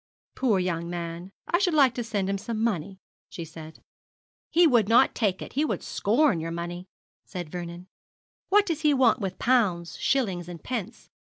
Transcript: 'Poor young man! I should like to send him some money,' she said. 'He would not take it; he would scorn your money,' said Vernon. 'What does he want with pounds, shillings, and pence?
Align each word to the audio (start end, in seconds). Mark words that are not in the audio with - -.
'Poor 0.33 0.57
young 0.57 0.89
man! 0.89 1.31
I 1.47 1.59
should 1.59 1.75
like 1.75 1.93
to 1.93 2.03
send 2.03 2.27
him 2.27 2.39
some 2.39 2.59
money,' 2.63 2.99
she 3.29 3.45
said. 3.45 3.83
'He 4.49 4.65
would 4.65 4.89
not 4.89 5.13
take 5.13 5.43
it; 5.43 5.53
he 5.53 5.63
would 5.63 5.83
scorn 5.83 6.39
your 6.39 6.49
money,' 6.49 6.87
said 7.23 7.51
Vernon. 7.51 7.85
'What 8.49 8.65
does 8.65 8.81
he 8.81 8.95
want 8.95 9.19
with 9.19 9.37
pounds, 9.37 9.99
shillings, 9.99 10.49
and 10.49 10.63
pence? 10.63 11.11